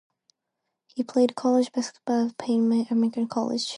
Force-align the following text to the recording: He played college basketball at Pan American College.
He 0.95 1.03
played 1.03 1.35
college 1.35 1.71
basketball 1.71 2.29
at 2.29 2.37
Pan 2.39 2.71
American 2.89 3.27
College. 3.27 3.67